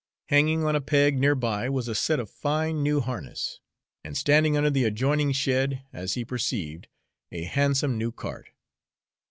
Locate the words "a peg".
0.75-1.19